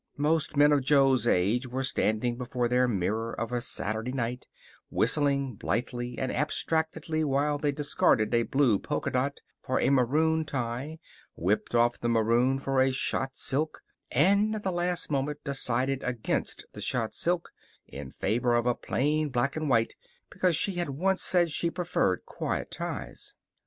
[0.17, 4.47] Most men of Jo's age were standing before their mirror of a Saturday night,
[4.89, 10.97] whistling blithely and abstractedly while they discarded a blue polka dot for a maroon tie,
[11.35, 16.65] whipped off the maroon for a shot silk and at the last moment decided against
[16.73, 17.51] the shot silk
[17.85, 19.93] in favor of a plain black and white
[20.31, 23.35] because she had once said she preferred quiet ties.